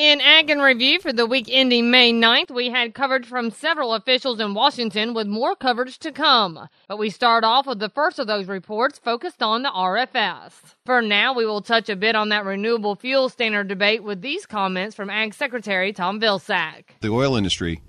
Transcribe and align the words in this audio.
In 0.00 0.22
Ag 0.22 0.48
and 0.48 0.62
Review 0.62 0.98
for 0.98 1.12
the 1.12 1.26
week 1.26 1.50
ending 1.50 1.90
May 1.90 2.10
9th, 2.10 2.50
we 2.50 2.70
had 2.70 2.94
coverage 2.94 3.26
from 3.26 3.50
several 3.50 3.92
officials 3.92 4.40
in 4.40 4.54
Washington 4.54 5.12
with 5.12 5.26
more 5.26 5.54
coverage 5.54 5.98
to 5.98 6.10
come. 6.10 6.70
But 6.88 6.98
we 6.98 7.10
start 7.10 7.44
off 7.44 7.66
with 7.66 7.80
the 7.80 7.90
first 7.90 8.18
of 8.18 8.26
those 8.26 8.46
reports 8.46 8.98
focused 8.98 9.42
on 9.42 9.62
the 9.62 9.68
RFS. 9.68 10.52
For 10.86 11.02
now, 11.02 11.34
we 11.34 11.44
will 11.44 11.60
touch 11.60 11.90
a 11.90 11.96
bit 11.96 12.16
on 12.16 12.30
that 12.30 12.46
renewable 12.46 12.96
fuel 12.96 13.28
standard 13.28 13.68
debate 13.68 14.02
with 14.02 14.22
these 14.22 14.46
comments 14.46 14.96
from 14.96 15.10
Ag 15.10 15.34
Secretary 15.34 15.92
Tom 15.92 16.18
Vilsack. 16.18 16.84
The 17.02 17.10
oil 17.10 17.36
industry 17.36 17.82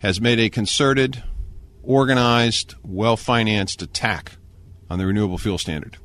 has 0.00 0.20
made 0.20 0.40
a 0.40 0.50
concerted, 0.50 1.22
organized, 1.84 2.74
well 2.82 3.16
financed 3.16 3.82
attack 3.82 4.32
on 4.90 4.98
the 4.98 5.06
renewable 5.06 5.38
fuel 5.38 5.58
standard 5.58 5.96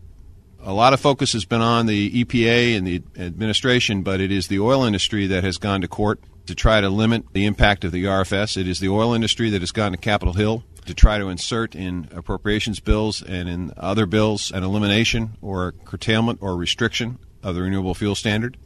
a 0.68 0.74
lot 0.74 0.92
of 0.92 1.00
focus 1.00 1.32
has 1.32 1.46
been 1.46 1.62
on 1.62 1.86
the 1.86 2.26
EPA 2.26 2.78
and 2.78 2.86
the 2.86 3.02
administration, 3.18 4.02
but 4.02 4.20
it 4.20 4.34
is 4.34 4.50
the 4.50 4.60
oil 4.60 4.84
industry 4.84 5.26
that 5.28 5.46
has 5.46 5.58
gone 5.58 5.80
to 5.80 5.88
court 5.88 6.20
to 6.46 6.54
try 6.54 6.82
to 6.82 6.90
limit 6.90 7.24
the 7.32 7.46
impact 7.46 7.86
of 7.86 7.94
the 7.94 8.04
RFS. 8.04 8.58
It 8.58 8.68
is 8.68 8.82
the 8.82 8.90
oil 8.90 9.14
industry 9.14 9.50
that 9.52 9.62
has 9.62 9.72
gone 9.72 9.94
to 9.94 9.98
Capitol 9.98 10.34
Hill 10.34 10.66
to 10.86 10.94
try 10.94 11.20
to 11.20 11.30
insert 11.30 11.74
in 11.74 12.10
appropriations 12.14 12.82
bills 12.82 13.22
and 13.22 13.48
in 13.48 13.72
other 13.78 14.06
bills 14.06 14.52
an 14.52 14.64
elimination 14.64 15.38
or 15.42 15.72
curtailment 15.86 16.40
or 16.42 16.58
restriction 16.58 17.18
of 17.42 17.56
the 17.56 17.62
renewable 17.62 17.94
fuel 17.94 18.16
standard. 18.16 18.58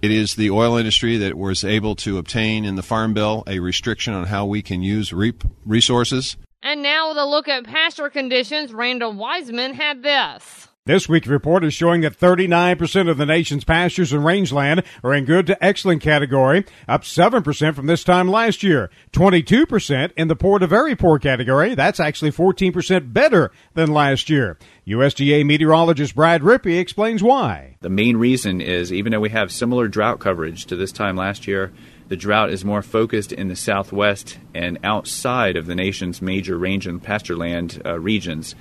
It 0.00 0.10
is 0.10 0.36
the 0.36 0.50
oil 0.50 0.78
industry 0.78 1.18
that 1.18 1.34
was 1.34 1.62
able 1.62 1.94
to 1.96 2.16
obtain 2.16 2.64
in 2.64 2.76
the 2.76 2.82
Farm 2.82 3.12
Bill 3.12 3.44
a 3.46 3.58
restriction 3.58 4.14
on 4.14 4.24
how 4.24 4.46
we 4.46 4.62
can 4.62 4.82
use 4.82 5.12
REAP 5.12 5.44
resources. 5.66 6.38
And 6.62 6.82
now 6.82 7.10
with 7.10 7.18
a 7.18 7.26
look 7.26 7.48
at 7.48 7.64
pasture 7.64 8.08
conditions, 8.08 8.72
Randall 8.72 9.12
Wiseman 9.12 9.74
had 9.74 10.02
this. 10.02 10.68
This 10.86 11.08
week's 11.08 11.28
report 11.28 11.64
is 11.64 11.72
showing 11.72 12.02
that 12.02 12.20
39% 12.20 13.08
of 13.08 13.16
the 13.16 13.24
nation's 13.24 13.64
pastures 13.64 14.12
and 14.12 14.22
rangeland 14.22 14.82
are 15.02 15.14
in 15.14 15.24
good 15.24 15.46
to 15.46 15.64
excellent 15.64 16.02
category, 16.02 16.66
up 16.86 17.04
7% 17.04 17.74
from 17.74 17.86
this 17.86 18.04
time 18.04 18.28
last 18.28 18.62
year. 18.62 18.90
22% 19.12 20.12
in 20.14 20.28
the 20.28 20.36
poor 20.36 20.58
to 20.58 20.66
very 20.66 20.94
poor 20.94 21.18
category. 21.18 21.74
That's 21.74 22.00
actually 22.00 22.32
14% 22.32 23.14
better 23.14 23.50
than 23.72 23.94
last 23.94 24.28
year. 24.28 24.58
USDA 24.86 25.46
meteorologist 25.46 26.14
Brad 26.14 26.42
Rippey 26.42 26.78
explains 26.78 27.22
why. 27.22 27.78
The 27.80 27.88
main 27.88 28.18
reason 28.18 28.60
is 28.60 28.92
even 28.92 29.10
though 29.10 29.20
we 29.20 29.30
have 29.30 29.50
similar 29.50 29.88
drought 29.88 30.20
coverage 30.20 30.66
to 30.66 30.76
this 30.76 30.92
time 30.92 31.16
last 31.16 31.46
year, 31.46 31.72
the 32.08 32.16
drought 32.16 32.50
is 32.50 32.62
more 32.62 32.82
focused 32.82 33.32
in 33.32 33.48
the 33.48 33.56
southwest 33.56 34.36
and 34.54 34.78
outside 34.84 35.56
of 35.56 35.64
the 35.64 35.74
nation's 35.74 36.20
major 36.20 36.58
range 36.58 36.86
and 36.86 37.02
pastureland 37.02 37.80
uh, 37.86 37.98
regions. 37.98 38.54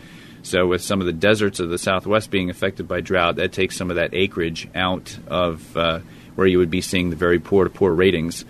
So, 0.44 0.68
with 0.68 0.82
some 0.82 1.00
of 1.00 1.06
the 1.06 1.14
deserts 1.14 1.60
of 1.60 1.70
the 1.70 1.78
Southwest 1.78 2.30
being 2.30 2.50
affected 2.50 2.88
by 2.88 3.00
drought, 3.02 3.38
that 3.38 3.54
takes 3.54 3.78
some 3.78 3.90
of 3.90 3.96
that 3.96 4.14
acreage 4.14 4.68
out 4.76 5.18
of 5.28 5.76
uh, 5.76 6.00
where 6.36 6.48
you 6.48 6.58
would 6.58 6.70
be 6.70 6.82
seeing 6.82 7.10
the 7.10 7.16
very 7.16 7.40
poor 7.40 7.64
to 7.64 7.70
poor 7.70 7.94
ratings. 7.94 8.44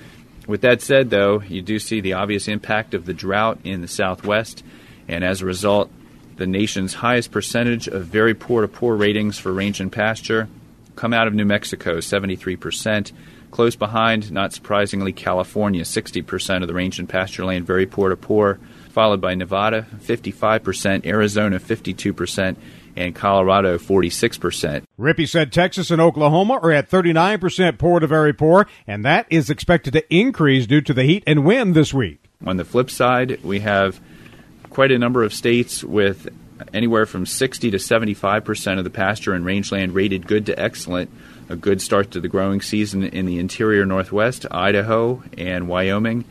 With 0.47 0.61
that 0.61 0.81
said, 0.81 1.09
though, 1.09 1.41
you 1.41 1.61
do 1.61 1.80
see 1.80 2.02
the 2.02 2.14
obvious 2.14 2.47
impact 2.47 2.94
of 2.94 3.05
the 3.05 3.14
drought 3.14 3.59
in 3.64 3.81
the 3.81 3.88
Southwest, 3.88 4.64
and 5.08 5.23
as 5.23 5.41
a 5.41 5.45
result, 5.45 5.91
the 6.36 6.47
nation's 6.47 6.95
highest 6.95 7.31
percentage 7.31 7.88
of 7.88 8.05
very 8.05 8.33
poor 8.33 8.61
to 8.61 8.67
poor 8.67 8.95
ratings 8.95 9.38
for 9.38 9.53
range 9.53 9.80
and 9.80 9.91
pasture 9.91 10.49
come 10.95 11.14
out 11.14 11.27
of 11.27 11.33
New 11.33 11.45
Mexico, 11.45 11.97
73%. 11.97 13.11
Close 13.52 13.75
behind, 13.75 14.31
not 14.31 14.53
surprisingly, 14.53 15.14
California, 15.14 15.83
60% 15.83 16.61
of 16.61 16.67
the 16.67 16.73
range 16.73 16.99
and 16.99 17.08
pasture 17.08 17.45
land 17.45 17.66
very 17.66 17.86
poor 17.86 18.09
to 18.09 18.17
poor 18.17 18.59
followed 18.94 19.19
by 19.19 19.33
Nevada, 19.33 19.88
55%, 20.02 21.03
Arizona, 21.03 21.59
52%, 21.59 22.55
and 22.95 23.16
Colorado, 23.16 23.80
46%. 23.80 24.83
Rippey 24.99 25.27
said 25.27 25.52
Texas 25.52 25.89
and 25.89 25.99
Oklahoma 25.99 26.59
are 26.61 26.72
at 26.72 26.91
39% 26.91 27.80
poor 27.80 27.99
to 27.99 28.05
very 28.05 28.33
poor, 28.33 28.67
and 28.86 29.03
that 29.03 29.25
is 29.31 29.49
expected 29.49 29.94
to 29.94 30.16
increase 30.16 30.67
due 30.67 30.81
to 30.81 30.94
the 30.94 31.03
heat 31.03 31.23
and 31.25 31.44
wind 31.44 31.73
this 31.73 31.91
week. 31.91 32.23
On 32.45 32.58
the 32.58 32.66
flip 32.66 32.91
side, 32.91 33.44
we 33.44 33.61
have 33.61 33.99
quite 34.69 34.91
a 34.91 34.99
number 34.99 35.23
of 35.23 35.33
states 35.33 35.83
with 35.83 36.30
anywhere 36.71 37.08
from 37.08 37.26
60 37.26 37.71
to 37.71 37.77
75% 37.77 38.77
of 38.77 38.83
the 38.83 38.92
pasture 38.92 39.33
and 39.33 39.43
rangeland 39.43 39.95
rated 39.95 40.27
good 40.27 40.45
to 40.45 40.59
excellent. 40.59 41.09
A 41.49 41.55
good 41.55 41.82
start 41.82 42.11
to 42.11 42.21
the 42.21 42.30
growing 42.30 42.61
season 42.61 43.03
in 43.03 43.26
the 43.26 43.39
interior 43.39 43.86
Northwest, 43.86 44.45
Idaho, 44.52 45.23
and 45.36 45.67
Wyoming. 45.67 46.26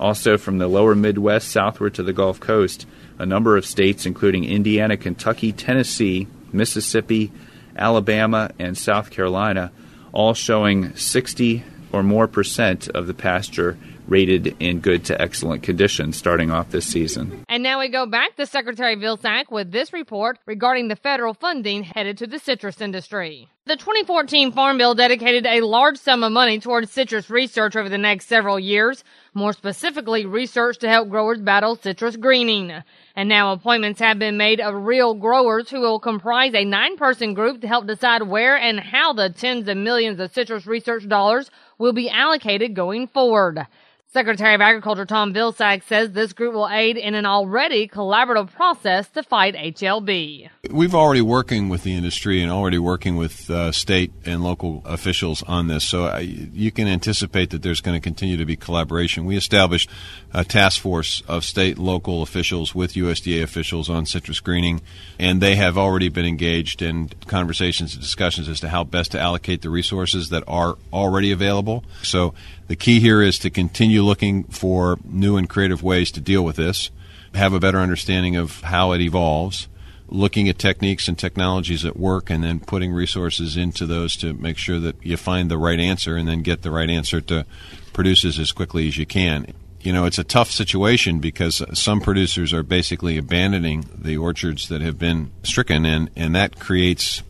Also, 0.00 0.38
from 0.38 0.58
the 0.58 0.68
lower 0.68 0.94
Midwest 0.94 1.48
southward 1.48 1.94
to 1.94 2.02
the 2.02 2.12
Gulf 2.12 2.38
Coast, 2.38 2.86
a 3.18 3.26
number 3.26 3.56
of 3.56 3.66
states, 3.66 4.06
including 4.06 4.44
Indiana, 4.44 4.96
Kentucky, 4.96 5.52
Tennessee, 5.52 6.28
Mississippi, 6.52 7.32
Alabama, 7.76 8.50
and 8.58 8.78
South 8.78 9.10
Carolina, 9.10 9.72
all 10.12 10.34
showing 10.34 10.94
60 10.94 11.64
or 11.92 12.02
more 12.02 12.28
percent 12.28 12.88
of 12.88 13.06
the 13.06 13.14
pasture 13.14 13.76
rated 14.08 14.56
in 14.58 14.80
good 14.80 15.04
to 15.04 15.20
excellent 15.20 15.62
condition 15.62 16.12
starting 16.12 16.50
off 16.50 16.70
this 16.70 16.86
season. 16.86 17.44
And 17.48 17.62
now 17.62 17.78
we 17.78 17.88
go 17.88 18.06
back 18.06 18.36
to 18.36 18.46
Secretary 18.46 18.96
Vilsack 18.96 19.50
with 19.50 19.70
this 19.70 19.92
report 19.92 20.38
regarding 20.46 20.88
the 20.88 20.96
federal 20.96 21.34
funding 21.34 21.84
headed 21.84 22.18
to 22.18 22.26
the 22.26 22.38
citrus 22.38 22.80
industry. 22.80 23.48
The 23.66 23.76
2014 23.76 24.52
Farm 24.52 24.78
Bill 24.78 24.94
dedicated 24.94 25.44
a 25.44 25.60
large 25.60 25.98
sum 25.98 26.24
of 26.24 26.32
money 26.32 26.58
towards 26.58 26.90
citrus 26.90 27.28
research 27.28 27.76
over 27.76 27.90
the 27.90 27.98
next 27.98 28.26
several 28.26 28.58
years, 28.58 29.04
more 29.34 29.52
specifically 29.52 30.24
research 30.24 30.78
to 30.78 30.88
help 30.88 31.10
growers 31.10 31.38
battle 31.38 31.76
citrus 31.76 32.16
greening. 32.16 32.72
And 33.14 33.28
now 33.28 33.52
appointments 33.52 34.00
have 34.00 34.18
been 34.18 34.38
made 34.38 34.60
of 34.62 34.86
real 34.86 35.12
growers 35.12 35.68
who 35.68 35.80
will 35.80 36.00
comprise 36.00 36.54
a 36.54 36.64
nine 36.64 36.96
person 36.96 37.34
group 37.34 37.60
to 37.60 37.68
help 37.68 37.86
decide 37.86 38.22
where 38.22 38.56
and 38.56 38.80
how 38.80 39.12
the 39.12 39.28
tens 39.28 39.68
of 39.68 39.76
millions 39.76 40.18
of 40.18 40.32
citrus 40.32 40.66
research 40.66 41.06
dollars 41.06 41.50
will 41.76 41.92
be 41.92 42.08
allocated 42.08 42.74
going 42.74 43.06
forward. 43.06 43.66
Secretary 44.10 44.54
of 44.54 44.62
Agriculture 44.62 45.04
Tom 45.04 45.34
Vilsack 45.34 45.82
says 45.82 46.12
this 46.12 46.32
group 46.32 46.54
will 46.54 46.66
aid 46.66 46.96
in 46.96 47.14
an 47.14 47.26
already 47.26 47.86
collaborative 47.86 48.50
process 48.50 49.06
to 49.10 49.22
fight 49.22 49.54
HLB. 49.54 50.48
We've 50.70 50.94
already 50.94 51.20
working 51.20 51.68
with 51.68 51.82
the 51.82 51.94
industry 51.94 52.40
and 52.40 52.50
already 52.50 52.78
working 52.78 53.16
with 53.16 53.50
uh, 53.50 53.70
state 53.70 54.10
and 54.24 54.42
local 54.42 54.80
officials 54.86 55.42
on 55.42 55.68
this, 55.68 55.84
so 55.84 56.06
I, 56.06 56.20
you 56.20 56.72
can 56.72 56.88
anticipate 56.88 57.50
that 57.50 57.60
there's 57.60 57.82
going 57.82 58.00
to 58.00 58.00
continue 58.00 58.38
to 58.38 58.46
be 58.46 58.56
collaboration. 58.56 59.26
We 59.26 59.36
established 59.36 59.90
a 60.32 60.42
task 60.42 60.80
force 60.80 61.22
of 61.28 61.44
state 61.44 61.76
local 61.76 62.22
officials 62.22 62.74
with 62.74 62.94
USDA 62.94 63.42
officials 63.42 63.90
on 63.90 64.06
citrus 64.06 64.40
greening, 64.40 64.80
and 65.18 65.42
they 65.42 65.56
have 65.56 65.76
already 65.76 66.08
been 66.08 66.24
engaged 66.24 66.80
in 66.80 67.10
conversations 67.26 67.92
and 67.92 68.00
discussions 68.00 68.48
as 68.48 68.60
to 68.60 68.70
how 68.70 68.84
best 68.84 69.12
to 69.12 69.20
allocate 69.20 69.60
the 69.60 69.68
resources 69.68 70.30
that 70.30 70.44
are 70.48 70.78
already 70.94 71.30
available. 71.30 71.84
So 72.02 72.32
the 72.68 72.76
key 72.76 73.00
here 73.00 73.22
is 73.22 73.38
to 73.40 73.50
continue 73.50 74.02
looking 74.02 74.44
for 74.44 74.98
new 75.04 75.36
and 75.36 75.48
creative 75.48 75.82
ways 75.82 76.10
to 76.12 76.20
deal 76.20 76.44
with 76.44 76.56
this, 76.56 76.90
have 77.34 77.52
a 77.52 77.60
better 77.60 77.78
understanding 77.78 78.36
of 78.36 78.60
how 78.60 78.92
it 78.92 79.00
evolves, 79.00 79.68
looking 80.08 80.48
at 80.48 80.58
techniques 80.58 81.08
and 81.08 81.18
technologies 81.18 81.84
at 81.84 81.98
work, 81.98 82.30
and 82.30 82.44
then 82.44 82.60
putting 82.60 82.92
resources 82.92 83.56
into 83.56 83.86
those 83.86 84.16
to 84.16 84.34
make 84.34 84.58
sure 84.58 84.78
that 84.78 84.96
you 85.02 85.16
find 85.16 85.50
the 85.50 85.58
right 85.58 85.80
answer 85.80 86.16
and 86.16 86.28
then 86.28 86.42
get 86.42 86.62
the 86.62 86.70
right 86.70 86.90
answer 86.90 87.20
to 87.22 87.44
producers 87.92 88.38
as 88.38 88.52
quickly 88.52 88.86
as 88.86 88.96
you 88.96 89.06
can. 89.06 89.52
You 89.80 89.92
know, 89.92 90.04
it's 90.04 90.18
a 90.18 90.24
tough 90.24 90.50
situation 90.50 91.20
because 91.20 91.62
some 91.72 92.00
producers 92.00 92.52
are 92.52 92.62
basically 92.62 93.16
abandoning 93.16 93.86
the 93.94 94.16
orchards 94.18 94.68
that 94.68 94.82
have 94.82 94.98
been 94.98 95.30
stricken, 95.42 95.86
and, 95.86 96.10
and 96.16 96.34
that 96.34 96.58
creates, 96.58 97.22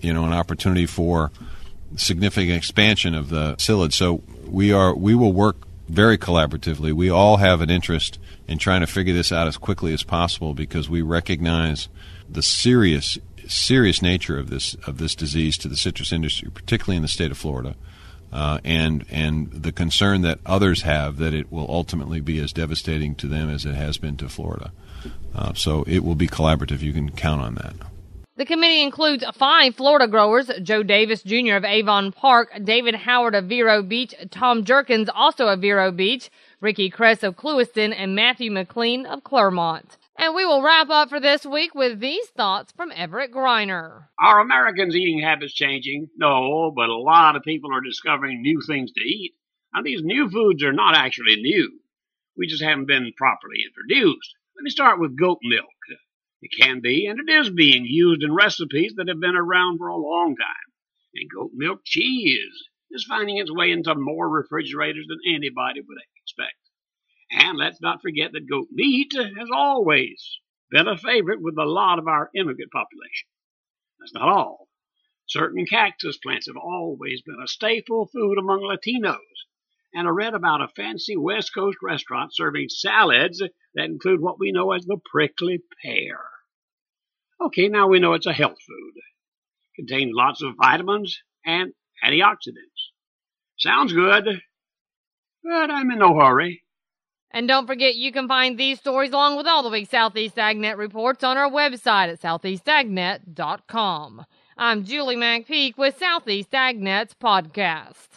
you 0.00 0.12
know, 0.12 0.24
an 0.24 0.32
opportunity 0.32 0.84
for 0.84 1.30
significant 1.96 2.56
expansion 2.56 3.14
of 3.14 3.28
the 3.28 3.54
psyllid. 3.56 3.92
So 3.92 4.22
we 4.46 4.72
are 4.72 4.94
we 4.94 5.14
will 5.14 5.32
work 5.32 5.66
very 5.88 6.16
collaboratively. 6.16 6.92
We 6.92 7.10
all 7.10 7.38
have 7.38 7.60
an 7.60 7.70
interest 7.70 8.18
in 8.48 8.58
trying 8.58 8.80
to 8.80 8.86
figure 8.86 9.14
this 9.14 9.32
out 9.32 9.46
as 9.46 9.56
quickly 9.56 9.92
as 9.92 10.02
possible 10.02 10.54
because 10.54 10.88
we 10.88 11.02
recognize 11.02 11.88
the 12.28 12.42
serious 12.42 13.18
serious 13.46 14.00
nature 14.00 14.38
of 14.38 14.50
this 14.50 14.74
of 14.86 14.98
this 14.98 15.14
disease 15.14 15.58
to 15.58 15.68
the 15.68 15.76
citrus 15.76 16.12
industry, 16.12 16.50
particularly 16.50 16.96
in 16.96 17.02
the 17.02 17.08
state 17.08 17.30
of 17.30 17.38
Florida. 17.38 17.74
Uh, 18.32 18.58
and 18.64 19.04
and 19.10 19.52
the 19.52 19.72
concern 19.72 20.22
that 20.22 20.38
others 20.46 20.82
have 20.82 21.18
that 21.18 21.34
it 21.34 21.52
will 21.52 21.70
ultimately 21.70 22.18
be 22.18 22.38
as 22.38 22.50
devastating 22.50 23.14
to 23.14 23.26
them 23.26 23.50
as 23.50 23.66
it 23.66 23.74
has 23.74 23.98
been 23.98 24.16
to 24.16 24.28
Florida. 24.28 24.72
Uh, 25.34 25.52
so 25.52 25.84
it 25.86 26.02
will 26.02 26.14
be 26.14 26.26
collaborative. 26.26 26.80
You 26.80 26.94
can 26.94 27.10
count 27.10 27.42
on 27.42 27.56
that. 27.56 27.74
The 28.34 28.46
committee 28.46 28.82
includes 28.82 29.24
five 29.34 29.74
Florida 29.74 30.08
growers 30.08 30.50
Joe 30.62 30.82
Davis 30.82 31.22
Jr. 31.22 31.56
of 31.56 31.66
Avon 31.66 32.12
Park, 32.12 32.50
David 32.64 32.94
Howard 32.94 33.34
of 33.34 33.44
Vero 33.44 33.82
Beach, 33.82 34.14
Tom 34.30 34.64
Jerkins, 34.64 35.10
also 35.14 35.48
of 35.48 35.60
Vero 35.60 35.92
Beach, 35.92 36.30
Ricky 36.58 36.88
Kress 36.88 37.22
of 37.22 37.36
Clewiston, 37.36 37.92
and 37.94 38.14
Matthew 38.14 38.50
McLean 38.50 39.04
of 39.04 39.22
Clermont. 39.22 39.98
And 40.16 40.34
we 40.34 40.46
will 40.46 40.62
wrap 40.62 40.88
up 40.88 41.10
for 41.10 41.20
this 41.20 41.44
week 41.44 41.74
with 41.74 42.00
these 42.00 42.26
thoughts 42.28 42.72
from 42.72 42.90
Everett 42.96 43.32
Griner. 43.32 44.04
Are 44.18 44.40
Americans' 44.40 44.96
eating 44.96 45.20
habits 45.20 45.52
changing? 45.52 46.08
No, 46.16 46.72
but 46.74 46.88
a 46.88 46.96
lot 46.96 47.36
of 47.36 47.42
people 47.42 47.74
are 47.74 47.82
discovering 47.82 48.40
new 48.40 48.62
things 48.66 48.92
to 48.92 49.00
eat. 49.02 49.34
Now, 49.74 49.82
these 49.82 50.00
new 50.02 50.30
foods 50.30 50.62
are 50.62 50.72
not 50.72 50.94
actually 50.94 51.36
new. 51.36 51.70
We 52.38 52.46
just 52.46 52.62
haven't 52.62 52.86
been 52.86 53.12
properly 53.14 53.58
introduced. 53.66 54.34
Let 54.56 54.62
me 54.62 54.70
start 54.70 54.98
with 54.98 55.18
goat 55.18 55.38
milk. 55.42 55.66
It 56.42 56.50
can 56.60 56.80
be, 56.80 57.06
and 57.06 57.20
it 57.20 57.32
is 57.32 57.50
being 57.50 57.84
used 57.84 58.24
in 58.24 58.34
recipes 58.34 58.94
that 58.96 59.06
have 59.06 59.20
been 59.20 59.36
around 59.36 59.78
for 59.78 59.86
a 59.86 59.96
long 59.96 60.34
time. 60.34 60.72
And 61.14 61.30
goat 61.30 61.52
milk 61.54 61.82
cheese. 61.84 62.68
is 62.90 63.04
finding 63.04 63.38
its 63.38 63.52
way 63.52 63.70
into 63.70 63.94
more 63.94 64.28
refrigerators 64.28 65.06
than 65.06 65.20
anybody 65.24 65.80
would 65.80 65.98
expect. 66.20 66.56
And 67.30 67.56
let's 67.56 67.80
not 67.80 68.02
forget 68.02 68.32
that 68.32 68.48
goat 68.48 68.66
meat 68.72 69.12
has 69.14 69.48
always 69.54 70.40
been 70.70 70.88
a 70.88 70.98
favorite 70.98 71.40
with 71.40 71.56
a 71.58 71.64
lot 71.64 72.00
of 72.00 72.08
our 72.08 72.28
immigrant 72.34 72.72
population. 72.72 73.28
That's 74.00 74.14
not 74.14 74.28
all. 74.28 74.68
Certain 75.28 75.64
cactus 75.64 76.18
plants 76.18 76.48
have 76.48 76.56
always 76.56 77.22
been 77.22 77.40
a 77.40 77.46
staple 77.46 78.06
food 78.06 78.36
among 78.36 78.62
Latinos. 78.62 79.18
And 79.94 80.08
I 80.08 80.10
read 80.10 80.34
about 80.34 80.60
a 80.60 80.68
fancy 80.68 81.16
West 81.16 81.54
Coast 81.54 81.78
restaurant 81.82 82.34
serving 82.34 82.68
salads 82.68 83.38
that 83.38 83.84
include 83.84 84.20
what 84.20 84.40
we 84.40 84.50
know 84.50 84.72
as 84.72 84.84
the 84.86 84.98
prickly 85.12 85.62
pear. 85.82 86.18
Okay, 87.46 87.68
now 87.68 87.88
we 87.88 87.98
know 87.98 88.12
it's 88.12 88.26
a 88.26 88.32
health 88.32 88.58
food. 88.66 88.94
Contains 89.76 90.12
lots 90.14 90.42
of 90.42 90.54
vitamins 90.60 91.18
and 91.44 91.72
antioxidants. 92.04 92.90
Sounds 93.58 93.92
good, 93.92 94.24
but 95.42 95.70
I'm 95.70 95.90
in 95.90 95.98
no 95.98 96.18
hurry. 96.18 96.62
And 97.32 97.48
don't 97.48 97.66
forget, 97.66 97.96
you 97.96 98.12
can 98.12 98.28
find 98.28 98.58
these 98.58 98.78
stories 98.78 99.10
along 99.10 99.38
with 99.38 99.46
all 99.46 99.62
the 99.62 99.70
week's 99.70 99.90
Southeast 99.90 100.36
AgNet 100.36 100.76
reports 100.76 101.24
on 101.24 101.38
our 101.38 101.50
website 101.50 102.12
at 102.12 102.20
southeastagnet.com. 102.20 104.26
I'm 104.58 104.84
Julie 104.84 105.16
McPeak 105.16 105.78
with 105.78 105.98
Southeast 105.98 106.50
AgNet's 106.50 107.14
podcast. 107.14 108.08